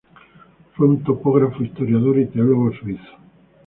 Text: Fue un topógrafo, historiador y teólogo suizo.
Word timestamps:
Fue 0.73 0.87
un 0.87 1.03
topógrafo, 1.03 1.63
historiador 1.63 2.17
y 2.17 2.25
teólogo 2.25 2.73
suizo. 2.73 3.17